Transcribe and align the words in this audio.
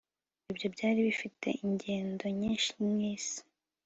Ibyo 0.51 0.67
byari 0.75 0.99
bifite 1.07 1.47
ingendo 1.65 2.25
nyinshi 2.39 2.67
nkisi 2.93 3.39